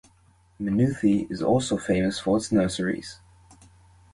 [0.59, 3.19] Mannuthy is also famous for its nurseries.